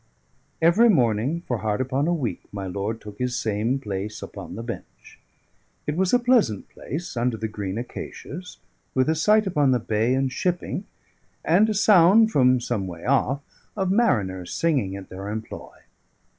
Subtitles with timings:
[0.63, 4.63] Every morning for hard upon a week my lord took his same place upon the
[4.63, 5.19] bench.
[5.85, 8.57] It was a pleasant place, under the green acacias,
[8.95, 10.85] with a sight upon the bay and shipping,
[11.45, 13.41] and a sound (from some way off)
[13.77, 15.69] of mariners singing at their employ.